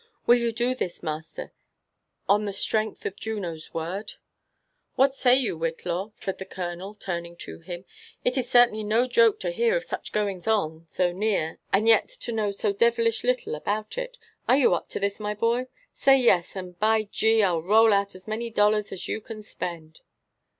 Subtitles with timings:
[0.25, 1.51] Will you do this, master,
[2.27, 4.13] on the strength of Juno*s word?" •*
[4.95, 7.85] What say you, Whillaw?" said the colonel, turningtohim.
[8.25, 12.07] It is certainly no joke to hear of such goings on, so near, and yet
[12.21, 14.17] to know 80 devilish little about it.
[14.49, 15.67] Are you up to this, my boy?
[15.93, 19.99] Say yes, and by G— ril roll out as many dollars as you can spend."